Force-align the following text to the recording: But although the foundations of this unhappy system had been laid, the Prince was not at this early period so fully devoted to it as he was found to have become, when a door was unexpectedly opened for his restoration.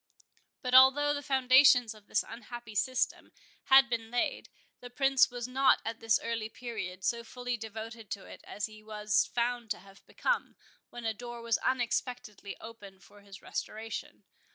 But 0.63 0.73
although 0.73 1.13
the 1.13 1.21
foundations 1.21 1.93
of 1.93 2.07
this 2.07 2.23
unhappy 2.27 2.73
system 2.73 3.31
had 3.65 3.87
been 3.87 4.09
laid, 4.09 4.49
the 4.79 4.89
Prince 4.89 5.29
was 5.29 5.47
not 5.47 5.79
at 5.85 5.99
this 5.99 6.19
early 6.23 6.49
period 6.49 7.03
so 7.03 7.23
fully 7.23 7.55
devoted 7.55 8.09
to 8.09 8.25
it 8.25 8.41
as 8.43 8.65
he 8.65 8.81
was 8.81 9.27
found 9.27 9.69
to 9.69 9.77
have 9.81 10.03
become, 10.07 10.55
when 10.89 11.05
a 11.05 11.13
door 11.13 11.43
was 11.43 11.59
unexpectedly 11.59 12.57
opened 12.59 13.03
for 13.03 13.21
his 13.21 13.43
restoration. 13.43 14.23